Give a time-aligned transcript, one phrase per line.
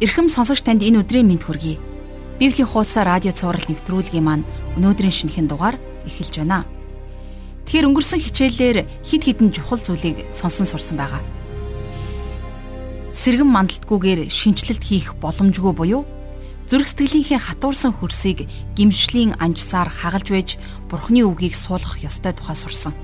[0.00, 1.76] Ирхэм сонсогч танд энэ өдрийн мэнд хүргэе.
[2.40, 4.48] Библийн хуудасаа радио цаураар нэвтрүүлгийн маань
[4.80, 5.76] өнөөдрийн шинэхэн дугаар
[6.08, 6.64] эхэлж байна.
[7.68, 11.20] Тэгэхээр өнгөрсөн хичээлээр хид хідэн чухал зүйлийг сонсон сурсан байгаа.
[13.12, 16.08] Сэргэн мандалтгүйгээр шинчлэлт хийх боломжгүй буюу
[16.64, 18.48] зүрх сэтгэлийнхээ хатуурсан хөрсийг
[18.80, 20.50] гимшлийн анжсаар хагалж байж
[20.88, 22.96] Бурхны үгийг суулгах ёстой тухай сурсан.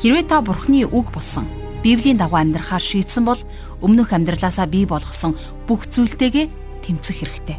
[0.00, 3.40] Хэрвээ та Бурхны үг болсон Библийн дагуу амьдрахаар шийдсэн бол
[3.80, 5.38] өмнөх амьдралаасаа бий болгосон
[5.70, 6.46] бүх зүйлтэйгээ
[6.82, 7.58] тэмцэх хэрэгтэй.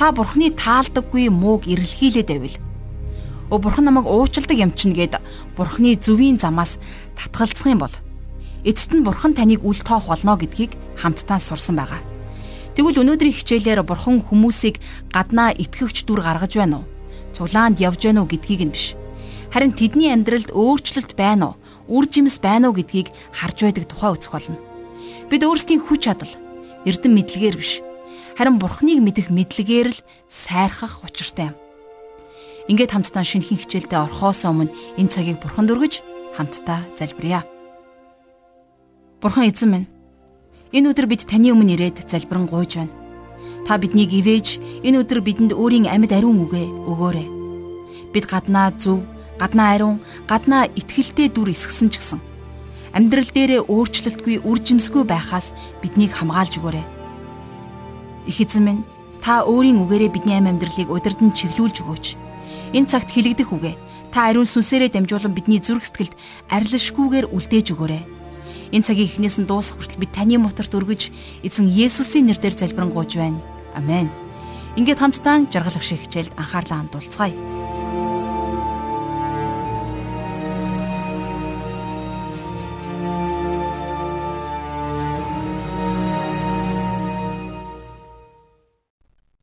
[0.00, 2.56] Та Бурхны таалдаггүй мууг эргэлхийлээд байвал
[3.50, 5.18] Өө Бурхан намайг уучилдаг юм чинь гэд
[5.58, 6.78] Бурхны зөвийн замаас
[7.18, 7.94] татгалзах юм бол
[8.62, 11.98] эцэст нь Бурхан таныг үл тоох болно гэдгийг хамтдаа сурсан байгаа.
[12.78, 14.78] Тэгвэл өнөөдрийн хичээлээр Бурхан хүмүүсийг
[15.10, 16.88] гаднаа итгэгч дүр гаргаж байна уу?
[17.34, 18.94] Цулаанд явж байна уу гэдгийг нь биш.
[19.50, 21.58] Харин тэдний амьдралд өөрчлөлт байна уу?
[21.90, 24.58] Үр жимс байна уу гэдгийг харж байдаг тухай үзэх болно.
[25.26, 26.30] Бид өөрсдийн хүч чадал,
[26.86, 27.82] эрдэм мэдлэгээр биш,
[28.38, 31.56] харин Бурхныг мэдэх мэдлэгээр л сайрхах учиртай юм.
[32.70, 35.98] Ингээд хамтдаа шинэхэн хичээлдээ орхоос өмнө энэ цагийг Бурханд өргөж
[36.38, 37.42] хамтдаа залбирая.
[39.18, 39.88] Бурхан эзэн минь,
[40.70, 42.94] энэ өдөр бид таны өмнө ирээд залбирэн гуйж байна.
[43.66, 47.28] Та биднийг ивэж энэ өдөр бидэнд өөрийн амьд ариун үгээ өгөөрэй.
[48.14, 49.02] Бид гаднаа зөв
[49.40, 52.20] гаднаа ариун, гаднаа итгэлтэй дүр эсгсэн ч гэсэн
[52.92, 56.86] амьдрал дээрээ өөрчлөлтгүй үржимсгүй байхаас биднийг хамгаалж өгөөрэй.
[58.26, 58.82] Их эзэн минь,
[59.22, 62.06] та өөрийн үгээрээ бидний амь амьдралыг удирдан чиглүүлж өгөөч.
[62.74, 63.72] Энэ цагт хилэгдэх үгэ
[64.10, 66.14] та ариун сүнсээрээ дамжуулан бидний зүрх сэтгэлд
[66.50, 68.02] арилшгүйгээр үлдээж өгөөрэй.
[68.74, 71.14] Энэ цагийн эхнээс нь дуусах хүртэл бид таны моторт өргөж
[71.46, 73.38] эзэн Есүсийн нэрээр залбирanгуйж байна.
[73.74, 74.10] Амен.
[74.78, 77.59] Ингээд хамтдаа жаргалах шиг хичээлд анхаарлаа хандуулцгаая.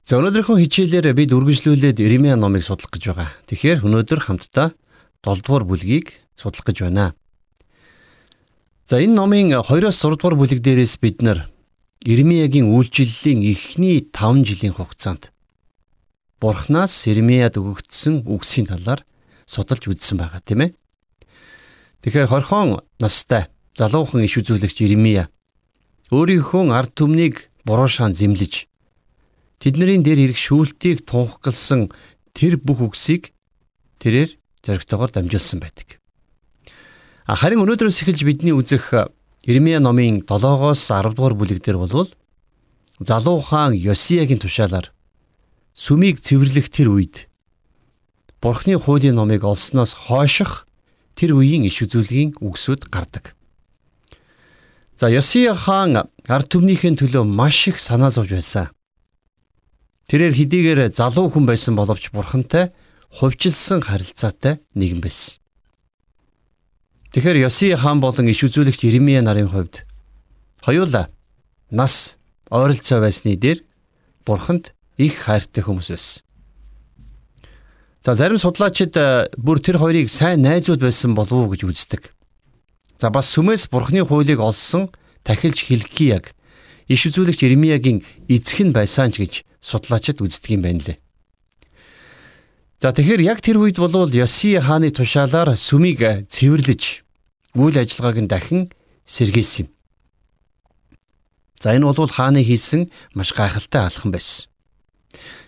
[0.08, 3.36] За өнөөдрийнхөө хичээлээр бид үргэлжлүүлээд Иремья номыг судлах гэж байгаа.
[3.52, 4.72] Тэгэхээр өнөөдөр хамтдаа
[5.20, 7.12] 7 дугаар бүлгийг судлах гэж байна.
[8.88, 11.52] За энэ номын 2-оос 6 дугаар бүлэг дээрээс бид нар
[12.08, 15.28] Иремьягийн үйлчлэлийн эхний 5 жилийн хугацаанд
[16.40, 19.04] Бурханаас Иремьяд өгөгдсөн үгсийн талаар
[19.44, 20.76] судалж үзсэн байгаа тийм ээ.
[22.08, 25.28] Тэгэхээр хорхон настай залуухан иш үзүүлэгч Иремья
[26.16, 28.72] өөрийнхөө ард түмнийг буруу шаан зэмлэж
[29.62, 31.90] тэдний дээр ирэх шүүлтийг тунхагласан
[32.34, 33.34] тэр бүх үгсийг
[34.00, 35.98] тэрээр зоригтойгоор дамжуулсан байдаг.
[37.28, 38.94] Харин өнөөдрөөс эхэлж бидний үзэх
[39.48, 42.08] Ирмия номын 7-оос 10 дугаар бүлэг дээр бол
[43.00, 44.92] залуу хаан Йосиягийн тушаалаар
[45.74, 47.28] сүмийг цэвэрлэх тэр үед
[48.42, 50.68] Бурхны хуулийн номыг олсноос хойших
[51.18, 53.34] тэр үеийн иш үзүүлгийн үгсүүд гардаг.
[54.96, 58.70] За Йосия хаан ард түмнийхээ төлөө маш их санаа зовж байсан.
[60.08, 62.72] Тэрээр хэдийгээр залуу хүн байсан боловч бурхантай
[63.12, 65.44] хувьчилсан харилцаатай нэгэн байсан.
[67.12, 69.84] Тэгэхээр Йоси хаан болон иш үзүүлэгч Иремья нарын хувьд
[70.64, 71.12] хоёулаа
[71.72, 72.16] нас
[72.48, 73.68] ойролцоо байсны дээр
[74.24, 76.24] бурханд их хайртай хүмүүс байсан.
[78.00, 82.16] За зарим судлаачид э, бүр тэр хоёрыг сайн найзууд байсан болов уу гэж үздэг.
[82.96, 84.88] За бас сүмээс бурхны хуулийг олсон
[85.28, 86.37] тахилж Хилкияг
[86.88, 90.98] иш үзүүлэгч Иремьягийн эцэг нь байсан ч гэж судлаачид үздэг юм байна лээ.
[92.80, 97.04] За тэгэхээр яг тэр үед болвол Йоси хааны тушаалаар сүмийг цэвэрлэж
[97.58, 98.62] үйл ажиллагааг нь дахин
[99.10, 99.70] сэргээсэн юм.
[101.58, 104.46] За энэ бол хааны хийсэн маш гайхалтай алхам байсан.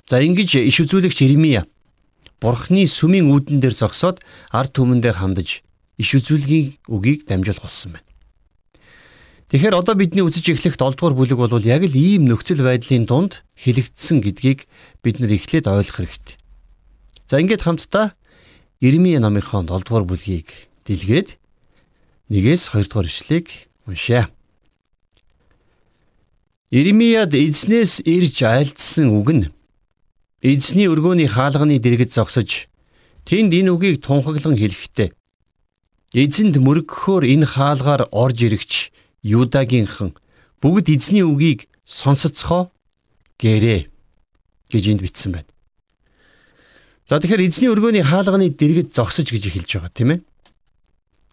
[0.10, 1.70] За ингэж иш үзүүлэгч Иремья
[2.42, 5.62] Бурхны сүмийн үүдэн дээр зогсоод ард түмэндээ хандаж
[6.02, 8.09] иш үзүүлгийн үгийг дамжуулах болсон байна.
[9.50, 13.42] Тэгэхээр одоо бидний үзэж эхлэх 7 дугаар бүлэг бол яг л ийм нөхцөл байдлын дунд
[13.58, 14.70] хэлэгдсэн гэдгийг
[15.02, 16.38] бид нар эхлээд ойлгох хэрэгтэй.
[17.26, 18.14] За ингээд хамтдаа
[18.78, 20.54] Ирмие номынхон 7 дугаар бүлгийг
[20.86, 21.42] дэлгээд
[22.30, 23.50] нэгээс 2 дугаар ишлэгийг
[23.90, 24.30] уншъя.
[26.69, 29.46] Ирмияд эзнээс ирж айлдсан үг нь
[30.46, 32.69] эзний өргөөний хаалганы дэргэд зогсож
[33.25, 35.10] тэнд энэ үгийг тунхаглан хэлэхдээ
[36.13, 38.94] эзэнд мөрөгхөөр энэ хаалгаар орж ирэгч
[39.24, 40.16] Юдагийнхан
[40.62, 42.71] бүгд эзний үгийг сонсоцгоо
[43.39, 43.88] гэрээ
[44.71, 45.51] гэж энд бичсэн байна.
[47.10, 50.19] За тэгэхээр эзний өргөөний хаалганы дэргэд зогсож гэж эхэлж байгаа тийм ээ.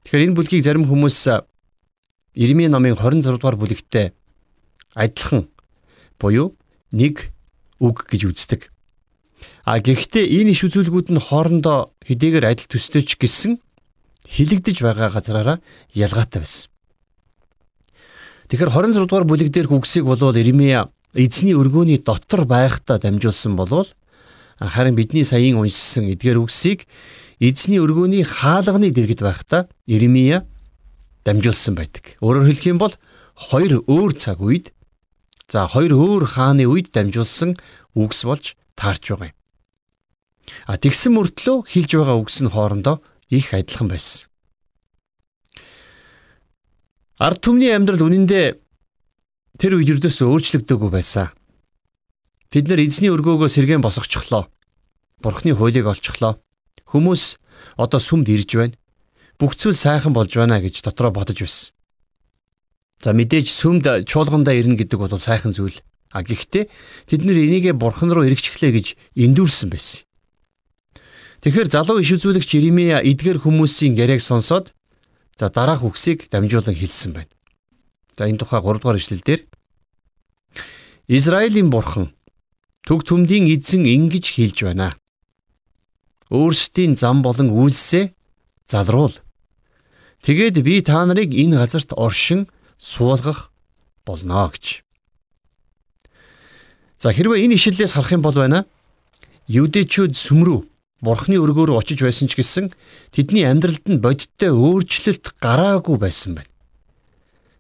[0.08, 1.46] Тэгэхээр энэ бүлгийг зарим хүмүүс
[2.36, 4.12] Ирмийн номын 26 дугаар бүлэгтээ
[4.96, 5.48] адилхан
[6.20, 6.56] буюу
[6.92, 7.32] нэг
[7.80, 8.72] үг гэж үздэг.
[9.64, 13.60] А гэхдээ энэ иш үзүүлгүүд нь хоорондоо хэдийгээр адил төстэй ч гэсэн
[14.24, 15.58] хилэгдэж байгаа газраараа
[15.92, 16.68] ялгаатай байсан.
[18.46, 20.87] Тэгэхээр 26 дугаар бүлэг дээрх үгсийг болвол Иремья
[21.19, 23.90] эзний өргөөний дотор байхдаа дамжуулсан болвол
[24.60, 26.87] харин бидний саяын уншсан эдгээр үгсийг
[27.43, 30.46] эзний өргөөний хаалганы дэргэд байхдаа Иремия
[31.26, 32.14] дамжуулсан байдаг.
[32.22, 32.94] Өөрөөр хэлэх юм бол
[33.34, 34.70] хоёр өөр цаг үед
[35.50, 37.58] за хоёр өөр хааны үед дамжуулсан
[37.99, 39.38] үгс болж таарч байгаа юм.
[40.70, 44.31] А тэгсэн мөртлөө хилж байгаа үгс нь хоорондоо их адилхан байсан.
[47.16, 48.60] Ард түмний амьдрал үнэндээ
[49.56, 51.32] тэр үед ердөөс өөрчлөгдөөгүй байсан.
[52.52, 54.52] Бид нар эзний өргөөгөө сэргэн босгочихлоо.
[55.24, 56.36] Бурхны хуулийг олчихлоо.
[56.84, 57.40] Хүмүүс
[57.80, 58.76] одоо сүмд ирж байна.
[59.40, 61.72] Бүх зүйл сайхан болж байна гэж дотроо бодож байсан.
[63.00, 65.80] За мэдээж сүмд чуулгандаа ирнэ гэдэг бол сайхан зүйл.
[66.12, 66.68] А гэхдээ
[67.08, 68.86] тэд нэр энийгээ бурхан руу эргэжчихлээ гэж
[69.16, 70.04] эндүрсэн байсан.
[71.40, 74.75] Тэгэхээр залуу иш үзүүлэгч Иремья эдгээр хүмүүсийн яриаг сонсоод
[75.36, 77.32] За дараах үгсийг дамжуулан хэлсэн байна.
[78.16, 79.44] За энэ тухай 3 дугаар ишлэлдэр
[81.08, 82.16] Израилийн бурхан
[82.88, 84.96] төг төмдийн эзэн ингэж хэлж байна.
[86.32, 88.16] Өөрсдийн зам болон үйлсээ
[88.64, 89.12] залруул.
[90.24, 92.48] Тэгээд би та нарыг энэ газарт оршин
[92.80, 93.52] суулгах
[94.08, 94.80] болно гэж.
[96.96, 98.64] За хэрвээ энэ ишлэлээс харах юм бол байна.
[99.52, 100.64] Юдэчүүд сүмрүү
[101.04, 102.72] Бурхны өргөөр очиж байсан ч гэсэн
[103.12, 106.52] тэдний амьдралд нь бодиттой өөрчлөлт гараагүй байсан байна.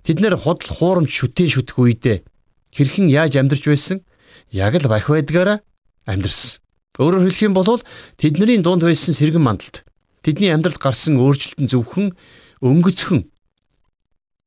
[0.08, 2.24] Тэд нэр худал хуурамч шүтээ шүтэх үедээ
[2.72, 4.00] хэрхэн яаж амьдарч байсан?
[4.48, 5.60] Яг л бах байдгаараа
[6.08, 6.64] амьдарсан.
[6.96, 7.82] Өөрөөр хэлэх юм бол
[8.16, 9.84] тэдний дунд байсан сэргэн мандалд
[10.24, 12.16] тэдний амьдралд гарсан өөрчлөлт нь зөвхөн
[12.64, 13.28] өнгөцхөн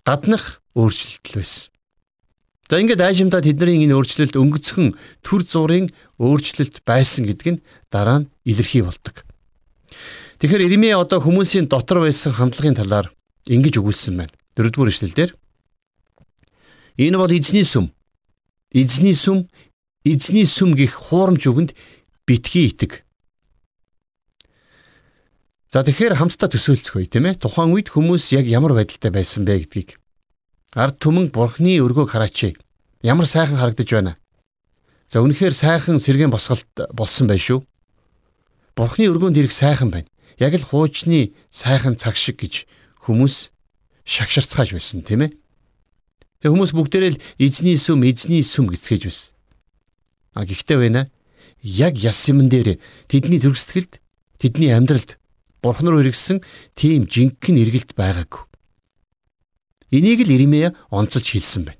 [0.02, 1.70] гаднах өөрчлөлт байсан.
[2.70, 5.90] За ингээд айшимдаа тэдний энэ өөрчлөлт өнгөцхөн төр зургийн
[6.20, 9.24] өөрчлөлт байсан гэдг нь дараа нь илэрхий болдог.
[10.40, 13.08] Тэгэхээр Иремья одоо хүмүүсийн дотор байсан хандлагын талаар
[13.48, 14.36] ингэж өгүүлсэн байна.
[14.56, 15.32] Дөрөвдүгээр эшлэлдэр
[17.00, 17.96] Энэ бол эзний сүм.
[18.76, 19.48] Эзний сүм,
[20.04, 21.72] эзний сүм гих хуурамч үгэнд
[22.28, 23.08] битгий итэг.
[25.72, 27.40] За тэгэхээр хамтдаа төсөөлцгөөе тийм ээ.
[27.40, 29.96] Тухайн үед хүмүүс яг ямар байдалтай байсан бэ гэдгийг
[30.76, 32.60] Ард түмэн бурхны өргөөг хараач.
[33.02, 34.20] Ямар сайхан харагдаж байна.
[35.10, 37.66] За үнэхээр сайхан сэргэн босголт болсон байх шүү.
[38.78, 40.06] Бурхны өргөөнд ирэх сайхан байна.
[40.38, 42.70] Яг л хуучны сайхан цаг шиг гэж
[43.02, 43.50] хүмүүс
[44.06, 45.34] шагширцгааж байсан тийм ээ.
[46.46, 49.34] Тэг хүмүүс бүгдээрээ л эзний сүм, эзний сүм гэцгээж байсан.
[50.38, 51.10] А гэхдээ байна.
[51.66, 52.78] Яг яс юмн дээр
[53.10, 53.98] тэдний зүрхсэтгэлд,
[54.38, 55.18] тэдний амьдралд
[55.66, 56.46] бурхан руу иргэсэн
[56.78, 58.46] тийм жинхэнэ эргэлт байгаагүй.
[59.90, 61.79] Энийг л Иремья онцолж хэлсэн байна.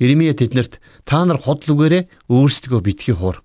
[0.00, 3.44] Иремья тэднэрт та нар худал үгээрээ өөрсдөө битгий хуур.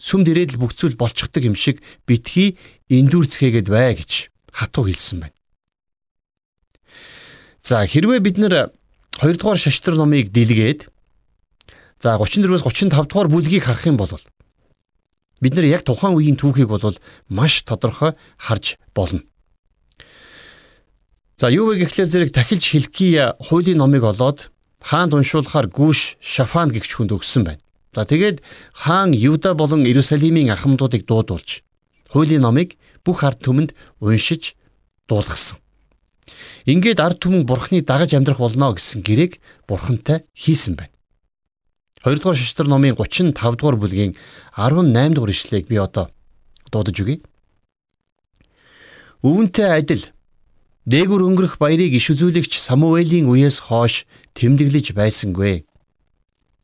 [0.00, 2.56] Сүмд ирээд л бүх зүйл болчихдог юм шиг битгий
[2.88, 5.36] эндүрцгээгээд бай гэж хатуу хэлсэн байна.
[7.60, 8.72] За хэрвээ бид нэр
[9.20, 10.88] 2 дугаар шаштар номыг дэлгээд
[12.00, 14.08] за 34-өөс 35 дугаар бүлгийг харах юм бол
[15.40, 16.96] бид нар яг тухайн үеийн түүхийг бол
[17.28, 19.28] маш тодорхой харж болно.
[21.36, 24.48] За юу вэ гэхлээр зэрэг дахилж Хилкия хуулийн номыг олоод
[24.82, 27.62] хаанд уншуулахаар гүүш Шафан гэгч хүнд өгсөн байна.
[27.96, 28.42] За тэгээд
[28.72, 31.64] хаан Юда болон Иерусалимийн ахмадуудыг дуудуулж
[32.12, 34.56] хуулийн номыг бүх ард түмэнд уншиж
[35.08, 35.58] дуулгасан.
[36.66, 40.92] Ингээд ард түмэн бурхныг дагаж амьдрах болно гэсэн гэрээг бурхантай хийсэн байна.
[42.04, 44.12] 2 дугаар шиштэр номын 35 дугаар бүлгийн
[44.54, 46.10] 18 дугаар ишлэгийг би одоо
[46.70, 47.22] дуудаж өгье.
[49.22, 50.04] Өвөнтэй адил
[50.86, 54.06] Дээгүр өнгөрөх баярыг иш үзүүлэгч Самуэлийн үеэс хойш
[54.36, 55.64] тэмдэглэж байсангүй.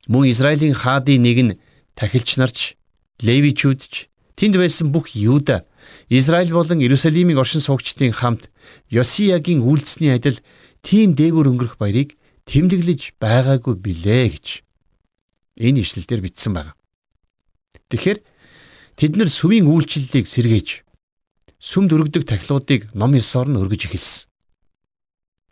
[0.06, 1.56] Мөн Израилийн хаадын нэг нь
[1.96, 2.76] тахилч нарч,
[3.24, 5.64] левичүүдч, тэнд байсан бүх Юда,
[6.08, 8.52] Израиль болон Иерусалимийн оршин суугчдын хамт
[8.92, 10.38] Йосиягийн үйлдэсний адил
[10.82, 14.46] тийм дээгүр өнгөрөх баярыг тэмдэглэж байгаагүй билээ гэж
[15.62, 16.76] энэ ишлэлдэр бичсэн байна.
[17.88, 18.18] Тэгэхээр
[18.98, 20.68] тэд нар сүмийн үйлчлэлийг сэргээж
[21.62, 24.26] сүмд өргөдөг тахилуудыг ном ёсоор нь өргөж эхэлсэн.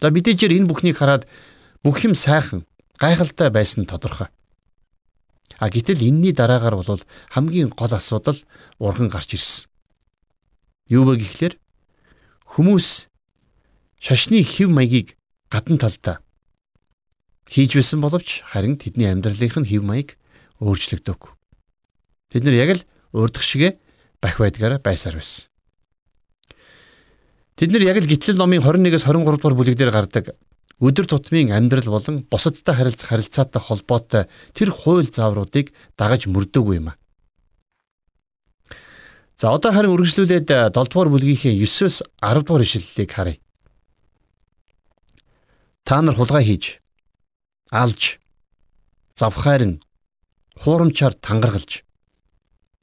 [0.02, 1.28] За мэдээжээр энэ бүхнийг хараад
[1.82, 2.66] бүх юм сайхан,
[2.98, 4.28] гайхалтай байсан тодорхой.
[5.58, 8.36] А гэтэл энэний дараагаар бол хамгийн гол асуудал
[8.78, 9.68] урган гарч ирсэн.
[10.88, 11.54] Юу вэ гэхлээр
[12.56, 13.08] хүмүүс
[14.00, 15.16] шашны хэв маягийг
[15.52, 16.24] гадна талдаа
[17.50, 20.16] хийж байсан боловч харин тэдний амьдралынх нь хэв маяг
[20.62, 21.18] өөрчлөгдөв.
[22.30, 23.76] Тэд нар яг л урдах шигэ
[24.22, 25.50] бах байдгаараа байсаар байсан.
[27.58, 30.38] Тэд нар яг л гитлэл номын 21-с 23 дугаар бүлэг дээр гардаг
[30.80, 34.24] өдөр тутмын амьдрал болон бусадтай харилцах харилцаатай холбоотой
[34.56, 36.92] тэр хууль заавруудыг дагаж мөрдөөгүй юм.
[39.36, 43.40] За одоо харин үргэлжлүүлээд 7 дугаар бүлгийнхээ 9-с 10 дугаар ишлэлийг харъя.
[45.84, 46.80] Та нар хулгай хийж,
[47.72, 48.20] алж,
[49.16, 49.80] завхаарн
[50.60, 51.84] хуурамчаар тангаргалж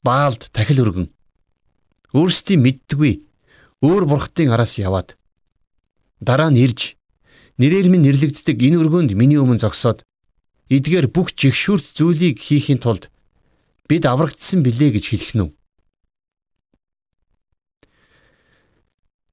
[0.02, 1.06] баалд тахил өргөн
[2.14, 3.12] өөрсдийн мэддгүй
[3.86, 5.14] өөр бурхтын араас яваад
[6.18, 6.97] дараа нь ирж
[7.58, 10.06] нэрээр минь нэрлэгддэг энэ өргөнд миний өмнө зогсоод
[10.70, 13.10] эдгээр бүх жигшүүрт зүйлийг хийхин тулд
[13.90, 15.50] бид аврагдсан билээ гэж хэлэх нь.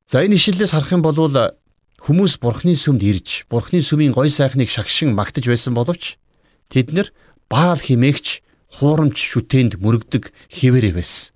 [0.09, 1.17] За энэ ишлэлээс харах юм бол
[2.05, 6.21] хүмүүс бурхны сүмд ирж бурхны сүмийн гой сайхныг шагшин магтаж байсан боловч
[6.69, 7.09] тэд нэр
[7.49, 8.45] баал химээгч
[8.77, 11.33] хуурамч шүтээнд мөрөгдөг хിവэрэ байсан.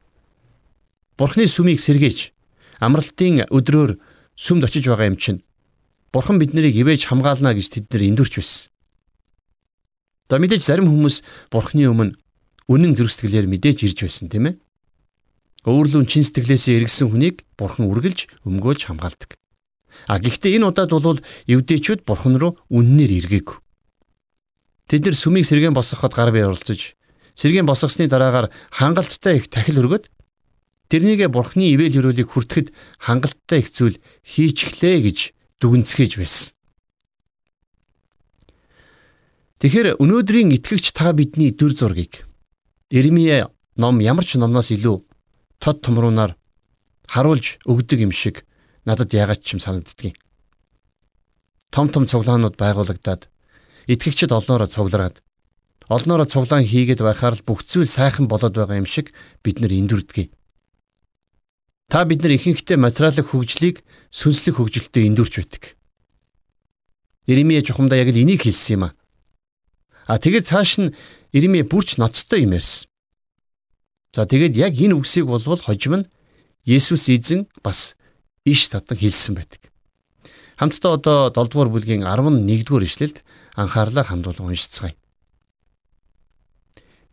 [1.18, 2.32] Бурхны сүмийг сэргээж
[2.80, 4.00] амралтын өдрөөр
[4.40, 5.44] сүмд очиж байгаа юм чинь
[6.14, 8.70] бурхан биднийг ивэж хамгаална гэж тэд нэр эндүрч байсан.
[10.30, 12.18] За мэдээж зарим хүмүүс бурхны өмнө
[12.70, 14.56] үнэн зүрх сэтгэлээр мэдээж ирж байсан тийм ээ.
[15.66, 19.36] Өөрлөн чин сэтгэлээсээ эргэсэн хүнийг бурхан үргэлж өмгөөлж хамгаалдаг.
[20.06, 23.58] А гэхдээ энэ удаад бол евдээчүүд бурхан руу үннээр эргээгүй.
[24.90, 26.94] Тэд нар сүмийг сэргэн босгоход гар бие оролцож
[27.40, 30.12] сэргэн босгосны дараагаар хангалттай их тахил өргөд
[30.92, 35.20] тэрнийгэ бурхны ивэл хөрөлийг хүртэхэд хангалттай их зүйл хийчихлээ гэж
[35.60, 36.56] дүгнцгээж байсан.
[39.60, 42.24] Тэгэхээр өнөөдрийн итгэгч та бидний дүр зургийг
[42.90, 45.04] Ирмие ном ямар ч номноос илүү
[45.62, 46.34] тод томруунаар
[47.06, 48.50] харуулж өгдөг юм шиг
[48.82, 50.18] надад ягаад ч юм санагддгийг.
[51.70, 53.30] Том том цуглаанууд байгуулагдаад
[53.86, 55.22] итгэгчид олноороо цуглараад
[55.86, 59.14] олноороо цуглаан хийгээд байхаар л бүх зүйл сайхан болоод байгаа юм шиг
[59.46, 60.34] бид нар эндүрдгийг.
[61.90, 63.82] Та бид нар ихэнхдээ материалын хөгжлийг
[64.14, 65.64] сүнслэг хөгжилтөд эндүрч байдаг.
[67.26, 68.90] Иремье чухамдаа яг л энийг хэлсэн юм а.
[70.06, 70.94] А тэгээд цааш нь
[71.34, 72.86] Ирмэ бүрч ноцтой юм ярьсан.
[74.14, 76.10] За тэгээд яг энэ үгсийг болвол хожим нь
[76.66, 77.98] Есүс эзэн бас
[78.46, 79.70] иш татан хэлсэн байдаг.
[80.62, 83.26] Хамтдаа одоо 7 дугаар бүлгийн 11 дугаар ишлэлд
[83.58, 84.94] анхаарлаа хандуулан уншицгаая.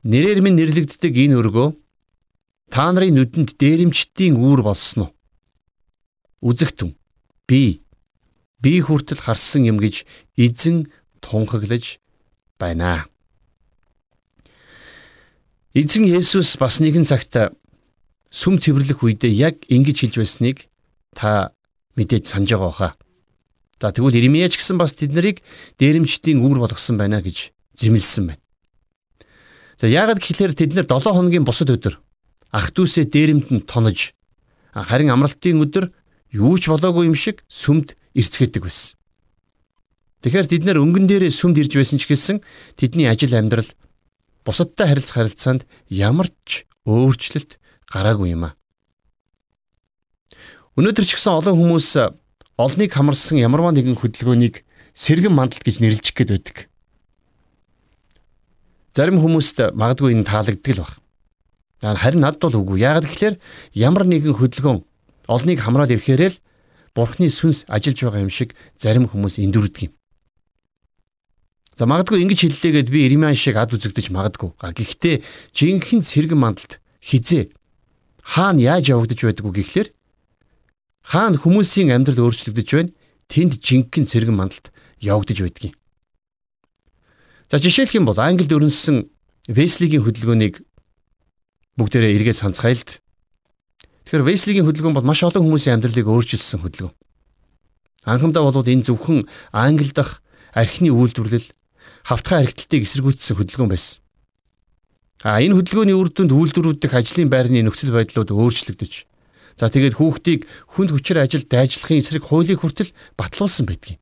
[0.05, 1.69] Нэрээр минь нэрлэгддэг энэ өргөө
[2.71, 5.11] та нарын нүдэнд дээрэмчдийн үүр болсон уу?
[6.43, 6.95] Үзэгтэн
[7.47, 7.83] би
[8.61, 10.03] би хүртэл харсан юм гэж
[10.35, 10.91] эзэн
[11.23, 12.03] тунхаглаж
[12.59, 13.07] байна.
[15.77, 17.37] Эзэн Есүс бас нэгэн цагт
[18.33, 20.57] сүм цэвэрлэх үедээ яг ингэж хэлж байсныг
[21.15, 21.53] та
[21.97, 22.93] мэдээж санаж байгаа хаа.
[23.81, 25.45] За тэгвэл Иремьяч гэсэн бас тэднийг
[25.77, 28.43] дээрэмчдийн үүр болгосон байна гэж зэмлсэн байна.
[29.77, 32.01] За яагаад гэхээр тэд нэр 7 хоногийн бусад өдөр
[32.57, 34.17] ах дүүсээ дээрэмд нь тонож
[34.73, 35.93] харин амралтын өдөр
[36.33, 38.97] юу ч болоогүй юм шиг сүмд ирцгээдэг байсан.
[40.25, 42.41] Тэгэхээр тэд нэр өнгөн дээрээ сүмд ирж байсан ч гэсэн
[42.81, 43.69] тэдний ажил амьдрал
[44.45, 47.61] бусадтай харилцах харилцаанд ямар ч өөрчлөлт
[47.93, 48.57] гараагүй юм а.
[50.81, 51.89] Өнөөдөр ч гэсэн олон хүмүүс
[52.57, 54.65] олныг хамарсан ямарваа нэгэн хөдөлгөөнийг
[54.97, 56.57] сэргэн мандалт гэж нэрлэж гээд байдаг.
[58.97, 60.93] Зарим хүмүүст магадгүй энэ таалагддаг л баг.
[61.83, 62.81] Харин надад бол үгүй.
[62.81, 63.41] Яагаад гэвэл
[63.77, 64.81] ямар нэгэн хөдөлгөөн
[65.29, 66.41] олныг хамраад ирэхээрээ л
[66.97, 69.93] Бурхны сүнс ажиллаж байгаа юм шиг зарим хүмүүс эндүрдэг юм.
[71.77, 74.57] За магадгүй ингэж хэллээгээд би Иремьян шиг ад үзэгдэж магадгүй.
[74.57, 75.21] Гэхдээ
[75.53, 77.53] жинхэнэ сэргэн мандалд хизээ
[78.25, 79.89] хаана яаж явагдаж байдгүй гэхлээр
[81.05, 82.97] хаана хүмүүсийн амьдрал өөрчлөгдөж байна.
[83.29, 84.73] Тэнд жинхэнэ сэргэн мандалд
[85.05, 85.77] явагдаж байдгийг.
[87.53, 89.13] За жишээлх юм бол Англид өрнөсөн
[89.53, 90.65] Веслигийн хөдөлгөөнийг
[91.77, 92.91] бүгдээрээ эргээд санацгаая л д.
[94.09, 96.95] Тэгэхээр Веслигийн хөдөлгөөн бол маш олон хүмүүсийн амьдралыг өөрчилсөн хөдөлгөөн.
[98.07, 100.23] Анхамдаа бол энэ зөвхөн Англи дахь
[100.55, 101.51] архины үйлдвэрлэл
[102.07, 103.99] хавтгай харигдалтыг эсэргүүцсэн хөдөлгөөн байсан.
[105.27, 108.93] А энэ хөдөлгөөний үр дүнд үйлдвэрүүд дэх ажлын байрны нөхцөл байдлууд өөрчлөгдөж
[109.57, 110.45] за тэгээд хүүхдийг
[110.77, 113.99] хүнд хүчээр ажилд дайжлахын эсрэг хуулийн хүртэл батлуулсан байдгийг.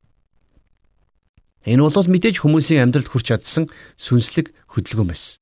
[1.63, 5.39] Энэ бол мэдээж хүмүүсийн амьдралд хүрч чадсан сүнслэг хөдөлгөөн байсан.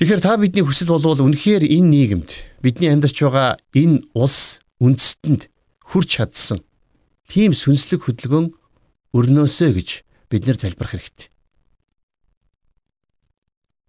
[0.00, 2.30] Тэгэхээр та бидний хүсэл болвол үнэхээр энэ нийгэмд
[2.64, 5.52] бидний амьдарч байгаа энэ улс үндэстэнд
[5.84, 6.64] хүрч чадсан
[7.28, 8.56] тийм сүнслэг хөдөлгөөн
[9.12, 9.88] өрнөөсөө гэж
[10.32, 11.28] бид нэр залбирах хэрэгтэй.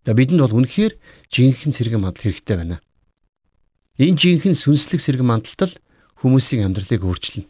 [0.04, 1.00] За бидэнд бол үнэхээр
[1.32, 2.84] жинхэнэ сэргэн мандал хэрэгтэй байна.
[3.96, 5.72] Энэ жинхэнэ сүнслэг сэргэн мандалтал
[6.20, 7.48] хүмүүсийн амьдралыг өөрчилнө.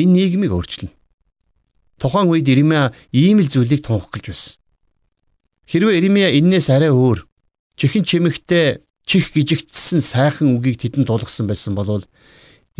[0.00, 0.96] Энэ нийгмийг өөрчилнө.
[2.00, 4.56] Тухайн үед Иремья ийм л зүйлийг тунх гэлж байсан.
[5.68, 7.28] Хэрвээ Иремья эннээс арай өөр
[7.76, 12.08] чихэн чимэгтэй чих гижигдсэн сайхан үгийг тэдэнд тулгсан байсан бол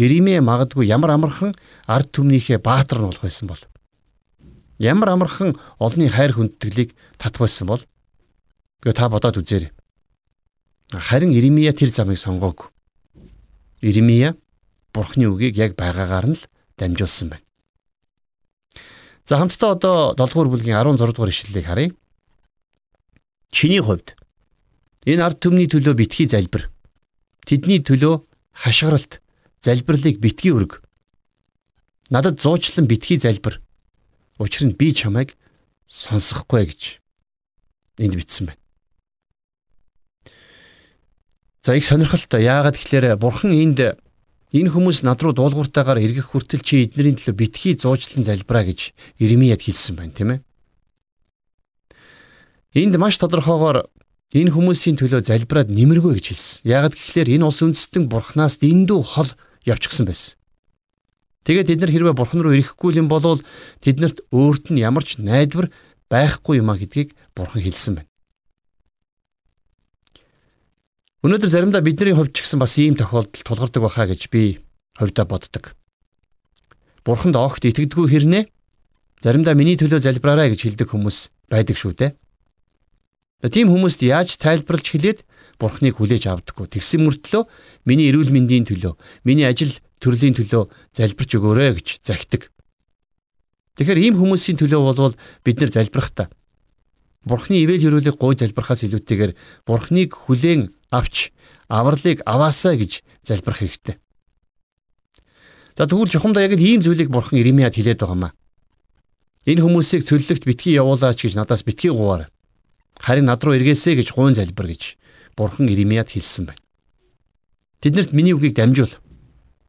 [0.00, 1.52] Иремья магадгүй ямар амархан
[1.84, 3.60] ард түмнийхээ баатар нь болох байсан бол
[4.80, 7.82] ямар амархан олны хайр хүндэтгэлийг татах байсан бол
[8.80, 9.74] гээ та бодоод үзээрэй.
[10.96, 12.72] Харин Иремья тэр замыг сонгоогүй.
[13.84, 14.32] Иремья
[14.96, 16.48] Бурхны үгийг яг байгаагаар нь л
[16.80, 17.44] дамжуулсан байна.
[19.28, 21.92] За хамтдаа одоо 7 дугаар бүлгийн 16 дугаар ишлэлийг харъя.
[23.50, 24.16] Чиний хувьд
[25.08, 26.68] энэ ард түмний төлөө битгий залбир.
[27.48, 29.20] Тэдний төлөө хашгиралт,
[29.64, 30.84] залбирлыг битгий өрг.
[32.10, 33.60] Надад зуучлан битгий залбир.
[34.38, 35.36] Учир нь би чамайг
[35.88, 37.00] сонсохгүй гэж
[37.98, 38.60] энд бичсэн байна.
[41.64, 42.44] За их сонирхолтой.
[42.44, 43.98] Яагаад гэхээр бурхан энд
[44.48, 49.60] Энэ хүмүүс над руу дуулууртайгаар эргэх хүртэл чи эднэрийн төлөө битгий зуучлан залбираа гэж Иремияд
[49.60, 50.40] хэлсэн байна, тийм ээ.
[52.78, 53.90] Энд маш тодорхойгоор
[54.38, 56.54] энэ хүмүүсийн төлөө залбираад нэмэргүй гэж хэлсэн.
[56.62, 59.30] Яагад гэхлээр энэ улс үндэстэн бурхнаас дэндүү хол
[59.66, 60.38] явчихсан байсан.
[61.42, 63.42] Тэгээд тэд нар хэрвээ бурхан руу ирэхгүй юм бол
[63.82, 65.74] тэднэрт өөрт нь ямар ч найдвар
[66.06, 68.10] байхгүй юма гэдгийг бурхан хэлсэн байна.
[71.26, 74.62] Өнөөдөр заримдаа бидний хувьд ч гэсэн бас ийм тохиолдол тулгардаг байхаа гэж би
[74.94, 75.74] хувьдаа боддог.
[77.02, 78.44] Бурханд огт итгэдэггүй хэрнээ
[79.24, 82.12] заримдаа миний төлөө залбираарай гэж хэлдэг хүмүүс байдаг шүү дээ.
[83.38, 85.20] Тийм хүмүүст яаж тайлбарлаж хэлээд
[85.58, 86.70] Бурхныг хүлээж авдаггүй.
[86.74, 87.46] Тэгсэн мөртлөө
[87.86, 88.94] миний эрүүл мэндийн төлөө,
[89.26, 92.50] миний ажил төрлийн төлөө залбирч өгөөрэй гэж захидаг.
[93.78, 95.14] Тэгэхээр ийм хүмүүсийн төлөө болвол
[95.46, 96.30] бид нэр залбирах та.
[97.26, 99.32] Бурхны ивэл хөрөлийг гой залбирахаас илүүтэйгээр
[99.66, 101.30] Бурхныг хүлээн авч
[101.70, 103.98] авралыг аваасаа гэж залбирах хэрэгтэй.
[105.78, 108.34] За тэгвэл чухамдаа яг л ийм зүйлийг бурхан Иремяд хэлээд байгаамаа.
[109.46, 112.26] Энэ хүмүүсийг цөллөгт битгий явуулаач гэж надаас битгий гуугаар.
[112.98, 114.98] Харин над руу эргээсэй гэж гуйн залбир гэж
[115.36, 116.62] бурхан Иремяд хэлсэн байна.
[117.80, 118.90] Тэднэрт миний үгийг дамжуул.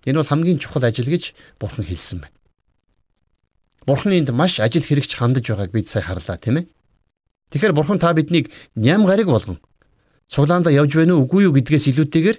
[0.06, 2.36] Энэ бол хамгийн чухал ажил гэж бурхан хэлсэн байна.
[3.86, 6.66] Бурхан энд маш ажил хэрэгч хандаж байгааг бид сая харлаа тийм ээ.
[7.54, 9.62] Тэгэхээр бурхан та биднийг ням гариг болгон
[10.30, 12.38] цуглаанда явж байна уу үгүй юу гэдгээс илүүтэйгээр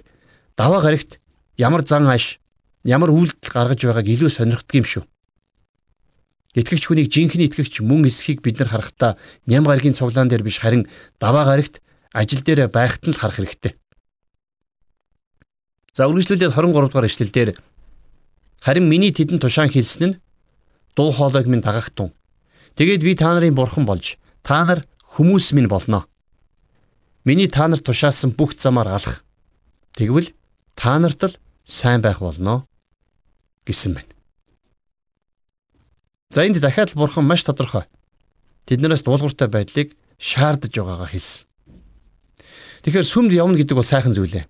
[0.55, 1.19] даваа гарагт
[1.59, 2.39] ямар зан ааш
[2.87, 5.03] ямар үйлдэл гаргаж байгааг илүү сонирхдаг юм шүү.
[6.51, 9.15] Итгэгч хүнийг жинхэнэ итгэгч мөн эсхийг бид нар харахтаа
[9.47, 10.83] ням гарагийн цуглаан дээр биш харин
[11.15, 11.79] даваа гарагт
[12.11, 13.79] ажил дээр байхад нь л харах хэрэгтэй.
[15.95, 17.49] За үргэлжлүүлээд 23 дугаар эшлэл дээр
[18.59, 20.19] харин миний тэдэн тушаан хэлсэн нь
[20.95, 22.11] дуу хоолойг минь дагахтун.
[22.75, 24.83] Тэгээд би та нарын бурхан болж та нар
[25.15, 26.03] хүмүүс минь болно.
[27.23, 29.23] Миний та нарт тушаасан бүх замаар алах.
[29.95, 30.35] Тэгвэл
[30.75, 32.67] та нарт л сайн байх болно
[33.63, 34.11] гэсэн байна.
[36.31, 37.83] За энд дахиад бурхан маш тодорхой.
[38.65, 41.43] Тэднээс дуулууртай байдлыг шаардж байгаагаа хэлсэн.
[42.87, 44.45] Тэгэхээр сүмд явна гэдэг бол сайхан зүйл ээ.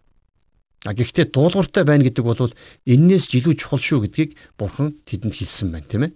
[0.85, 2.37] А гэхдээ дуулууртай байна гэдэг бол
[2.85, 6.11] эннээс ч илүү чухал шүү гэдгийг бурхан тэдэнд хэлсэн байна, тийм ээ.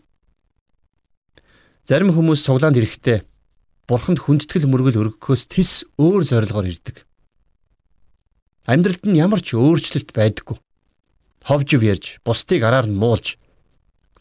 [1.90, 3.26] Зарим хүмүүс цуглаанд ирэхдээ
[3.86, 7.06] бурханд хүндэтгэл мөргөл өргөхөөс тис өөр зорилгоор ирдэг.
[8.66, 10.58] Амьдралд нь ямар ч өөрчлөлт байдаггүй.
[11.46, 13.38] Ховжив ярьж, бусдыг араар нь муулж.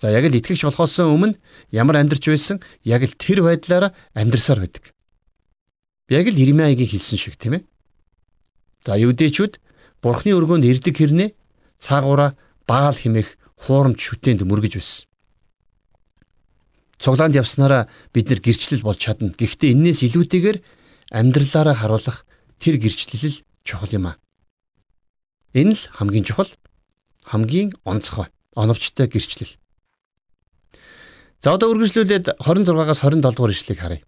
[0.05, 1.40] За яг л итгэгч болохоос өмнө
[1.73, 4.93] ямар амьдарч байсан, яг л тэр байдлаараа амьдарсаар байдаг.
[6.12, 7.62] Яг л Ирмиягийн хэлсэн шиг тийм ээ.
[8.85, 9.57] За юудэчүүд
[10.05, 11.33] бурхны өргөөнд ирдэг хэрнээ
[11.81, 12.37] цаагаараа
[12.69, 15.09] баал химэх хуурамч шүтээнд мөргөж байсан.
[17.01, 19.33] Цуглаанд явснараа бид нэр гэрчлэл болж чадна.
[19.33, 20.61] Гэхдээ энээс илүүтэйгээр
[21.17, 22.29] амьдралаараа харуулах
[22.61, 24.21] тэр гэрчлэл чухал юм аа.
[25.57, 26.53] Энэ л хамгийн чухал,
[27.25, 29.63] хамгийн онцгой, оновчтой гэрчлэл.
[31.44, 34.02] За одоо үргэлжлүүлээд 26-аас 27 дугаар ишлэгийг харъя.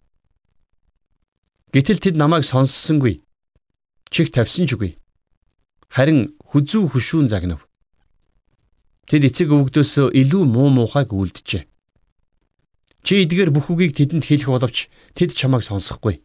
[1.69, 3.21] Гэтэл тэд намайг сонссонгүй.
[4.09, 4.97] Чих тавьсан ч үгүй.
[5.93, 7.69] Харин хүзүү хөшүүн загнав.
[9.05, 11.69] Тэд эцэг өвгдөөсөө илүү муу муухайг үлджээ.
[13.05, 16.25] Чи эдгээр бүх үгийг тэдэнд хэлэх боловч тэд чамайг сонсохгүй.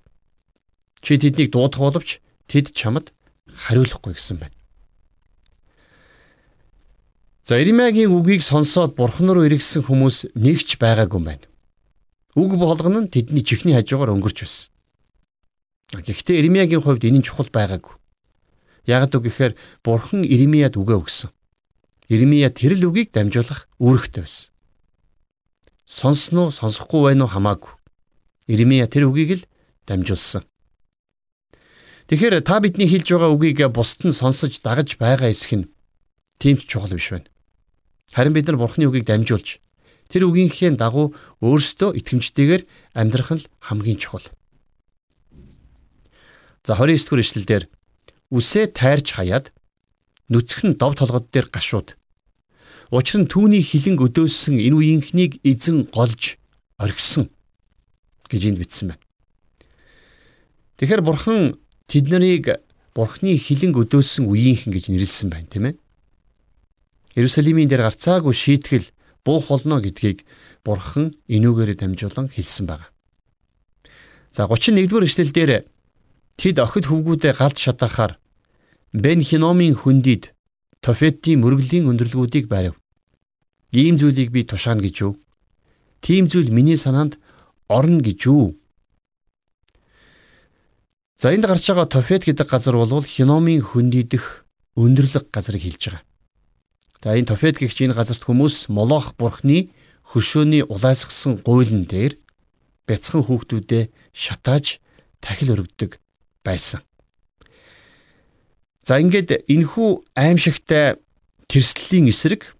[1.03, 3.11] Чи тэднийг дуудах боловч тэд чамд
[3.51, 4.60] хариулахгүй гэсэн байна.
[7.43, 11.45] За Иремягийн үгийг сонсоод бурхан руу эргэсэн хүмүүс нэг ч байгаагүй юм байна.
[12.37, 14.69] Үг болгоно нь тэдний чихний хажуугаар өнгөрч байсан.
[15.97, 17.97] Гэхдээ Иремягийн хувьд энэ нь чухал байгаагүй.
[18.85, 21.33] Яг үг гэхээр бурхан Иремияд үгээ өгсөн.
[22.07, 24.51] Иремия тэр л үгийг дамжуулах үүрэгтэй байсан
[25.91, 27.73] сонсноо сонсохгүй байна уу хамаагүй.
[28.47, 29.47] Иремья тэр үгийг л
[29.87, 30.47] дамжуулсан.
[32.07, 35.67] Тэгэхээр та бидний хэлж байгаа үгийг бусд нь сонсож дагаж байгаа эсэх нь
[36.41, 37.29] тийм ч чухал биш байна.
[38.09, 39.61] Харин бид нар Бурхны үгийг дамжуулж
[40.09, 41.13] тэр үгийнхээ дагуу
[41.45, 42.65] өөрсдөө итгэмжтэйгээр
[42.97, 44.25] амьдрах нь хамгийн чухал.
[46.65, 47.63] За 29 дугаар ишлэлдэр
[48.33, 49.53] үсээ тайрч хаяад
[50.33, 51.95] нүцгэн дов толгод дээр гашууд
[52.91, 56.35] Учир нь түүний хилэн өдөөсөн энэ үеийнхнийг эзэн голж
[56.75, 57.31] орхисон
[58.27, 59.03] гэж энд бичсэн байна.
[60.75, 61.55] Тэгэхээр бурхан
[61.87, 62.59] тэд нарыг
[62.91, 65.75] бурхны хилэн өдөөсөн үеийнхэн гэж нэрлсэн байна, тийм ээ.
[67.15, 68.91] Иерусалимийн дээр гарцаагүй шийтгэл
[69.25, 70.23] буух болно гэдгийг
[70.63, 72.87] Бурхан энүүгээрээ дамжуулан хэлсэн байна.
[74.31, 75.51] За 31-р эшлэлдэр
[76.39, 78.15] тэд охид хөвгүүдээ галд шатаахаар
[78.93, 80.31] Бен Хиномын хүндид
[80.81, 82.75] Тофетийн мөргөлийн өндөрлгүүдийг барив.
[83.71, 85.13] Ийм зүйлийг би тушаана гэж юу?
[86.01, 87.19] Тийм зүйл миний санаанд
[87.69, 88.55] орно гэж юу?
[91.21, 94.43] За энд гарч байгаа Тофет гэдэг газар бол Хиномын хөндийдэх
[94.75, 96.03] өндөрлөг газрыг хэлж байгаа.
[97.01, 99.73] За энэ Тофет гэгч энэ газарт хүмүүс Молох бурхны
[100.05, 102.13] хөшөөний улайсгсан гуйлан дээр
[102.85, 104.77] бяцхан хүүхдүүдэд шатааж
[105.17, 105.97] тахил өргөдөг
[106.45, 106.85] байсан.
[108.85, 111.01] За ингээд энхүү аимшигтай
[111.49, 112.53] тэрслэлийн эсрэг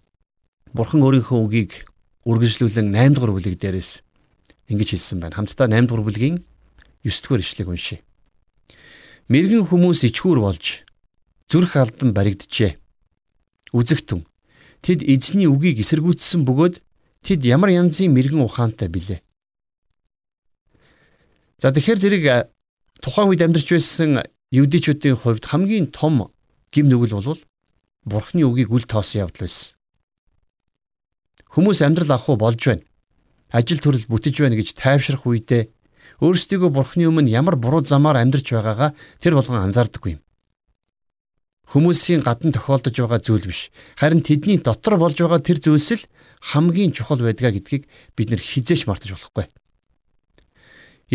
[0.74, 1.86] Бурхан өөрийнхөө үгийг
[2.26, 4.02] үргэлжлүүлэн 8 дугаар бүлэг дээрээс
[4.74, 5.38] ингэж хэлсэн байна.
[5.38, 6.42] Хамтдаа 8 дугаар бүлгийн
[7.06, 8.00] 9 дугаар ишлэгийг уншъя.
[9.30, 10.82] Мэргэн хүмүүс ичхүүр болж
[11.46, 12.80] зүрх алдан баригджээ.
[13.76, 14.31] Үзэгтэн
[14.82, 16.76] тэд эзний үгийг эсэргүүцсэн бөгөөд
[17.26, 19.22] тэд ямар янзын мэрэгэн ухаантай билээ.
[21.62, 22.26] За тэгэхээр зэрэг
[23.02, 26.34] тухайн үед амьдарч байсан евдичүүдийн хувьд хамгийн том
[26.74, 27.42] гим нүгэл бол
[28.02, 29.78] Бурхны үгийг үл тоосон явдал байсан.
[31.54, 32.82] Хүмүүс амьдрал авах болж байна.
[33.54, 35.70] Ажил төрөл бүтэж байна гэж тайвшрах үедээ
[36.24, 40.22] өөрсдийгөө бурхны өмнө ямар буруу замаар амьдарч байгаагаа тэр болгон анзаардаггүй юм.
[41.72, 43.72] Хүмүүсийн гадна тохиолдож байгаа зүйл биш.
[43.96, 46.04] Харин тэдний дотор болж байгаа тэр зүйлс л
[46.44, 47.88] хамгийн чухал байдгаа гэдгийг
[48.20, 49.48] бид нэр хизээш мартаж болохгүй.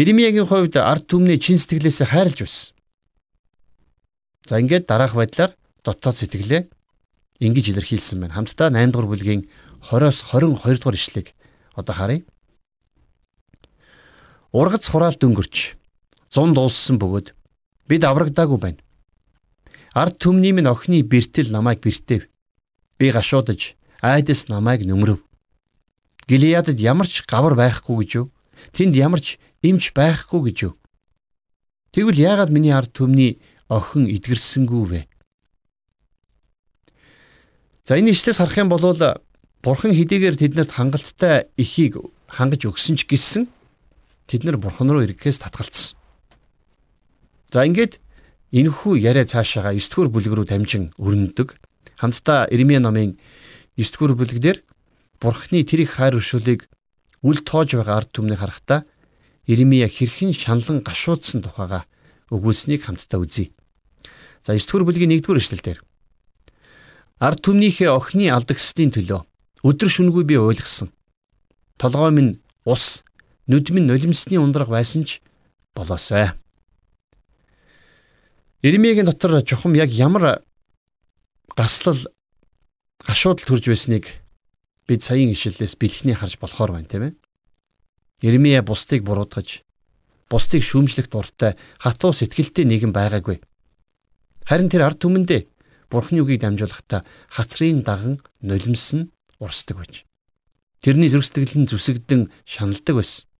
[0.01, 2.73] Иремиягийн хувьд ард түмний чин сэтгэлээс хайрлж байсан.
[4.49, 5.53] За ингээд дараах байдлаар
[5.85, 6.73] дотоод сэтгэлээ
[7.45, 8.41] ингэж илэрхийлсэн байна.
[8.41, 9.45] Хамтдаа 8 дугаар бүлгийн
[9.85, 11.37] 20-оос 22 дугаар ишлэгийг
[11.77, 12.25] одоо харъя.
[14.57, 15.77] Ургац хураалт өнгөрч
[16.33, 17.37] зун дууссан бөгөөд
[17.93, 18.81] бид аврагдаагүй байна.
[19.97, 22.29] Ард түмний минь охины бэртэл намайг бэртэв.
[23.01, 25.25] Би гашуудаж айдас намайг нөмрөв.
[26.29, 28.27] Гилеядад ямар ч гавар байхгүй гэж юу?
[28.77, 30.75] Тэнд ямар ч эмч байхгүй гэж юу?
[31.97, 33.41] Тэгвэл яагаад миний ард түмний
[33.73, 35.01] охин эдгэрсэнгүү вэ?
[37.89, 38.85] За энэ ишлээс харах юм бол
[39.65, 43.49] бурхан хэдийгээр тэднэрт хангалттай ихийг хангаж өгсөн ч гэсэн
[44.29, 45.97] тэд нар бурхан руу ирэхээс татгалцсан.
[47.49, 47.97] За ингээд
[48.53, 51.59] энэхүү яриа цаашаага 9 дугаар бүлэг рүү дамжин өрнөдөг.
[51.99, 53.19] Хамтдаа Ирмие номын
[53.75, 54.63] 9 дугаар бүлэгдэр
[55.19, 56.71] бурхны тэр их хайр өршөөлийг
[57.27, 58.87] үл тоож байгаа ард түмнийг харахтаа
[59.47, 61.87] Ирмие хэрхэн шаналн гашуудсан тухайга
[62.31, 63.51] өгүүлсэнийг хамтдаа үзье.
[64.43, 65.79] За 9 дугаар бүлгийн 1 дугаар эшлэлдэр
[67.19, 69.25] ард түмнийхээ охины алдагсдын төлөө
[69.65, 70.93] өдөр шүнгүй би ойлгосон.
[71.81, 72.33] Толгой минь
[72.65, 73.03] ус
[73.49, 75.25] нүд минь нулимсны ундраг байсан ч
[75.75, 76.37] болоосай.
[78.67, 80.43] Ирмигийн дотор чухам яг ямар
[81.55, 82.03] гаслал
[82.99, 84.11] гашуудал төрж байсныг
[84.91, 87.15] бид саяын ишлэлээс бэлхний харж болохоор байна тийм ээ.
[88.27, 89.63] Ирмия бусдыг буруудгаж
[90.27, 93.39] бусдыг шүүмжлэх дуртай хатуу сэтгэлтэй нэгэн байгаагүй.
[94.43, 95.47] Харин тэр ард түмэндээ
[95.87, 100.03] Бурхны үгийг дамжуулахдаа хацрын даган нулимс нь урсдаг байж.
[100.83, 103.31] Тэрний зүрх сэтгэл нь зүсэгдэн шаналдаг байсан.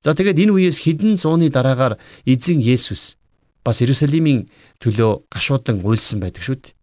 [0.00, 3.17] За тэгээд энэ үеэс хэдэн зууны дараагаар эзэн Есүс
[3.68, 4.48] бас Иерусалимийн
[4.80, 6.76] төлөө гашуудан уйлсан байдаг шүү дээ.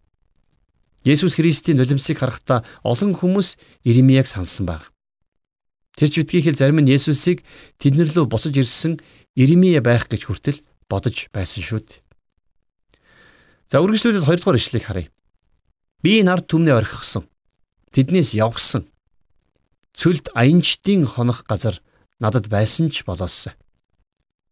[1.06, 4.94] Есүс Христийн нулимсыг харахтаа олон хүмүүс Иремияг сансан баг.
[5.98, 7.42] Тэр ч битгийхэл зарим нь Есүсийг
[7.82, 9.02] тэднэр лөө босож ирсэн
[9.34, 12.02] Иремия байх гэж хүртэл бодож байсан шүү дээ.
[13.70, 15.10] За үргэлжлүүлээд 2 дугаар ишлэгийг харъя.
[16.06, 17.26] Би нарт түмнээ орхисон.
[17.90, 18.86] Тэднээс явгсан.
[19.98, 21.82] Цөлд аянчдын хонох газар
[22.20, 23.58] надад байсан ч болоосай.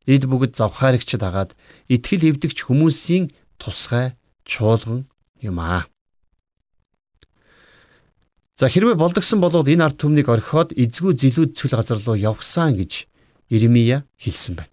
[0.06, 1.56] Эд бүгд завхаарэгч дагаад
[1.88, 4.12] итгэл эвдэгч хүмүүсийн тусгай
[4.44, 5.08] чуулган
[5.40, 5.88] юм аа.
[8.60, 13.08] За хэрвээ болдгсон бол энэ ард түмнийг орхиод эзгүй зилүүд цөл газар руу явсан гэж
[13.50, 14.72] Иремия хэлсэн байна.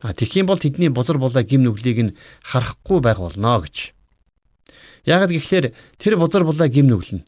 [0.00, 3.94] А тэгхийн бол тэдний бузар булаа гим нүглийг нь харахгүй байх болно гэж.
[5.06, 7.26] Яагад гэхлээр тэр бузар булаа гим нүгэл нь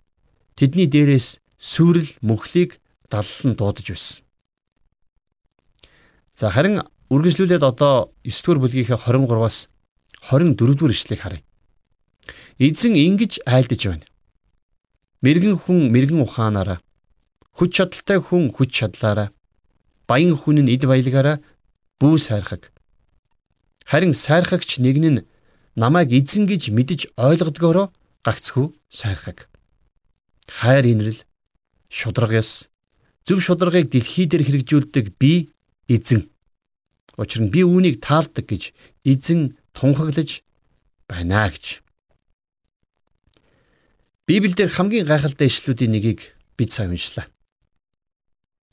[0.58, 2.80] тэдний дээрээс сүрэл мөхлийг
[3.12, 4.23] даллан дуудаж байсан.
[6.34, 6.82] За харин
[7.14, 9.70] үргэлжлүүлээд одоо 9 дугаар бүлгийнхээ 23-аас
[10.30, 11.42] 24 дугаар ишлэгийг харъя.
[12.58, 14.06] Эзэн ингэж айлдаж байна.
[15.22, 16.82] Мэргэн хүн мэргэн ухаанаараа
[17.54, 19.30] хүч чадалтай хүн хүч чадлаараа
[20.10, 21.38] баян хүн нь эд баялагаараа
[22.02, 22.74] бүү сайрхаг.
[23.86, 25.22] Харин сайрхагч нэг нь
[25.78, 27.94] намайг эзэн гэж мэдж ойлгодгоороо
[28.26, 29.46] гагцхүү сайрхаг.
[30.50, 31.22] Хайр инрэл
[31.86, 32.66] шудраг яс
[33.22, 35.53] зөв шударгыг дэлхий дээр хэрэгжүүлдэг би
[35.88, 36.28] эзэн.
[37.16, 38.72] Учир нь би үүнийг таалдаг гэж
[39.04, 40.42] эзэн тунхаглаж
[41.06, 41.84] байна гэж.
[44.26, 47.28] Библиэлд хамгийн гайхалтай ишлүүдийн нэгийг бид сайн уншлаа.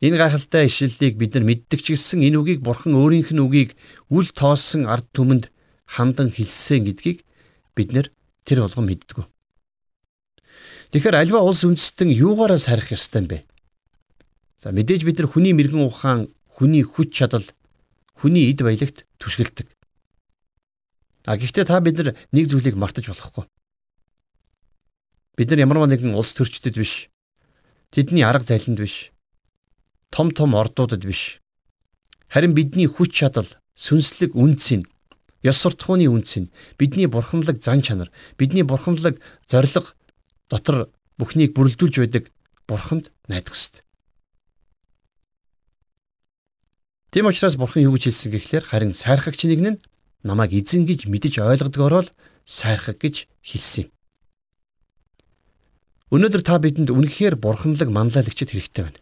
[0.01, 3.77] Энэ гайхалтай ишлэлийг бид нар мэддэг ч гэсэн энэ үгийг Бурхан өөрийнх нь үгийг
[4.09, 5.53] үл тоосон ард түмэнд
[5.85, 7.21] хандан хэлсэн гэдгийг
[7.77, 8.07] бид нар
[8.41, 9.29] тэр болгон мэддэг.
[10.89, 13.37] Тэгэхээр альва улс үндэстэн юугаараа сарих ёстой юм бэ?
[14.57, 17.45] За мэдээж бид нар хүний мэрэгэн ухаан, хүний хүч чадал,
[18.15, 19.67] хүний эд баялагт түшгэлдэг.
[21.25, 23.45] А гэхдээ та бид нар нэг зүйлийг мартаж болохгүй.
[25.37, 27.09] Бид нар ямар нэгэн улс төрчдөд биш.
[27.93, 29.11] Тэдний арга залинд биш.
[30.09, 31.39] Том том ордуудад биш.
[32.27, 34.87] Харин бидний хүч чадал, сүнслэг үнц нь,
[35.43, 39.95] ёс суртахууны үнц нь, бидний бурханлаг зан чанар, бидний бурханлаг зориг
[40.49, 42.31] дотор бүхнийг бүрэлдүүлж байдаг
[42.67, 43.83] бурханд найдах ёстой.
[47.11, 49.81] Тийм учраас бурхан юу гэж хэлсэн гэхлээр харин сайрхагч нэг нь
[50.23, 52.13] намайг эзэн гэж мэдэж ойлгодгоороо л
[52.47, 53.89] сайрхаг гэж хэлсэн юм.
[56.15, 58.99] Өнөөдөр та бидэнд үнэхээр бурханлаг манлайлагчд хэрэгтэй байна.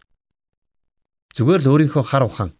[1.38, 2.50] Зүгээр л өөрийнхөө хар ухаан,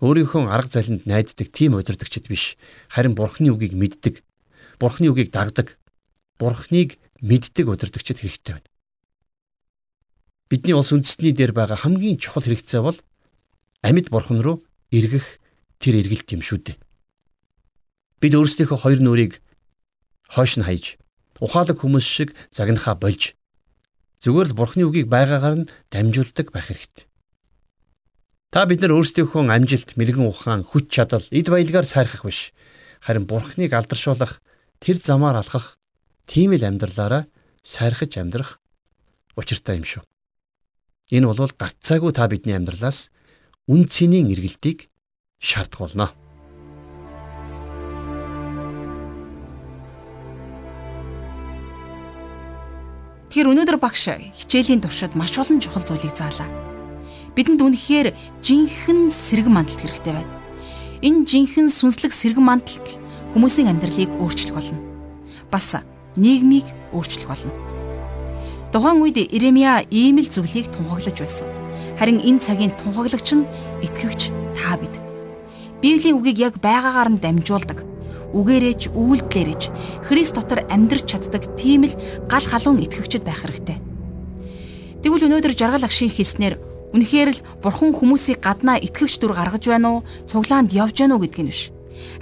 [0.00, 2.56] өөрийнхөө арга залинд найддаг тийм удирдагчд биш,
[2.88, 4.24] харин бурхны үгийг мэддэг,
[4.80, 5.76] бурхны үгийг дагдаг,
[6.40, 8.68] бурхныг мэддэг удирдагчд хэрэгтэй байна.
[10.48, 12.96] Бидний улс үндэстний дээр байгаа хамгийн чухал хэрэгцээ бол
[13.84, 15.38] амьд бурхан руу эргэх
[15.78, 16.76] тэр эргэлт юм шүү дээ.
[18.20, 19.40] Бид өөрсдийнхөө хоёр нүрийг
[20.28, 21.00] хойш нь хаяж,
[21.40, 23.34] ухаалаг хүмүүс шиг загнахаа болж
[24.20, 27.08] Зүгээр л Бурхны үгийг байгаагаар нь дамжуулдаг байх хэрэгтэй.
[28.52, 32.52] Та бид нар өөрсдийнхөө амжилт, мэрэгэн ухаан, хүч чадал, эд баялгаар сайрхах биш.
[33.00, 34.44] Харин Бурхныг алдаршуулах,
[34.76, 35.80] тэр замаар алхах,
[36.28, 37.32] тийм л амьдралаараа
[37.64, 38.60] сайрхаж амьдрах
[39.40, 40.04] учиртай юм шүү.
[41.16, 43.08] Энэ бол гарцаагүй та бидний амьдралаас
[43.70, 44.90] үн цэнийн эргэлтийг
[45.38, 46.10] шаардах болно.
[53.30, 56.50] Тэгэхээр өнөөдөр багш хичээлийн туршид маш олон чухал зүйлийг заалаа.
[57.38, 58.10] Бидэнд үнэхээр
[58.42, 60.34] жинхэнэ сэрэг мандалт хэрэгтэй байна.
[61.06, 62.98] Энэ жинхэнэ сүнслэг сэрэг мандалт
[63.38, 64.82] хүмүүсийн амьдралыг өөрчлөх болно.
[65.46, 65.78] Бас
[66.18, 67.54] нийгмийг өөрчлөх болно.
[68.74, 71.59] Тухайн үед Иремья ийм л зүйлийг тунхаглаж байсан.
[72.00, 73.44] Харин энэ цагийн тунхаглагч нь
[73.84, 74.96] итгэгч та бид.
[75.84, 77.84] Библийн үгийг яг байгаагаар нь дамжуулдаг
[78.32, 79.62] үгээрээч үйлдэлээрээч
[80.08, 83.78] Христ дотор амьдрч чаддаг тийм л гал халуун итгэгчд байх хэрэгтэй.
[85.02, 86.56] Тэгвэл өнөөдөр жаргал агшийн хэлснээр
[86.94, 91.38] үнэхээр л бурхан хүмүүсийг гаднаа итгэгч дүр гаргаж байна уу, цуглаанд явж байна уу гэдг
[91.42, 91.68] нь биш.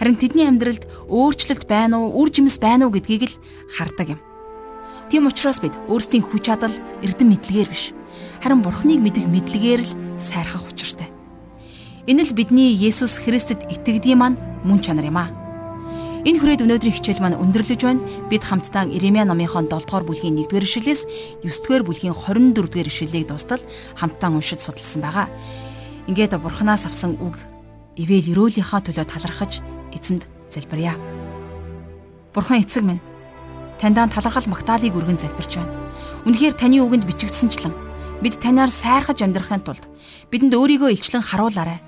[0.02, 3.38] Харин тэдний амьдралд өөрчлөлт байна уу, үр жимс байна уу гэдгийг л
[3.72, 4.20] хардаг юм.
[5.08, 7.96] Тийм учраас бид өөрсдийн хүч чадал, эрдэм мэдлэгээр биш,
[8.48, 11.12] харин бурханыг мэдэх мэдлэгээр л сайрхах учиртай.
[12.08, 15.28] Энэ л бидний Есүс Христэд итгэдэг маань мөн чанар юм аа.
[16.24, 18.00] Энэ хүрээд өнөөдрийн хичээл маань өндөрлөж байна.
[18.32, 23.28] Бид хамтдаа Иремья номынхон 7 дугаар бүлгийн 1-р ишлэлээс 9 дугаар бүлгийн 24 дугаар ишлэлийг
[23.28, 23.60] дуустал
[24.00, 25.28] хамтдаа уншиж судалсан байгаа.
[26.08, 27.36] Ингээд бурхнаас авсан үг
[28.00, 29.60] ивэл өрөөлийнхаа төлөө талархаж
[29.92, 30.96] эзэнд залбирая.
[32.32, 33.04] Бурхан эцэг минь
[33.76, 35.76] таньдаа талархал магтаалыг өргөн залбирч байна.
[36.24, 37.87] Үнэхээр таны үгэнд бичигдсэнчлэн
[38.22, 39.84] бид танаар сайрхаж амьдрахын тулд
[40.30, 41.78] бидэнд өөрийгөө илчлэн харуулаарай.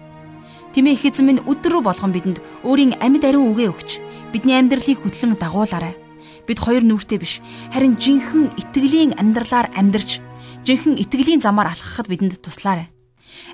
[0.70, 3.98] Тэмээ их эзэн минь өдөр болгон бидэнд өөрийн амьд ариун үгээ өгч
[4.30, 5.98] бидний амьдралыг хөтлөн дагуулаарай.
[6.46, 7.42] Бид хоёр нүртэй биш,
[7.74, 10.22] харин жинхэнэ итгэлийн амьдралаар амьдрч,
[10.62, 12.94] жинхэнэ итгэлийн замаар алхахад бидэнд туслаарай.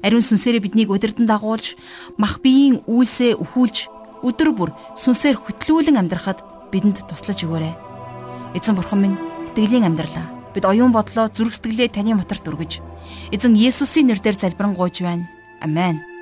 [0.05, 1.81] Ариун сүнсээрээ биднийг удирдан дагуулж,
[2.21, 3.89] мах биеийн үйлсээ өхүүлж,
[4.21, 7.75] өдөр бүр сүнсээр хөтлүүлэн амьдрахад бидэнд туслаж өгөөрэй.
[8.57, 9.17] Эзэн бурхан минь,
[9.53, 12.81] итгэлийн амьдралаа бид оюун бодлоо зүрх сэтгэлээ таны моторт өргөж,
[13.29, 15.29] эзэн Есүсийн нэрээр залбирanгуйж байна.
[15.61, 16.16] Амен.